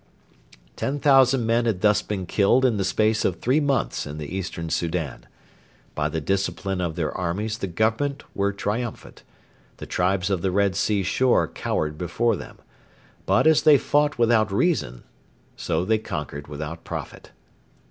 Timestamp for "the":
2.77-2.83, 4.17-4.35, 6.09-6.19, 7.59-7.67, 9.77-9.85, 10.41-10.49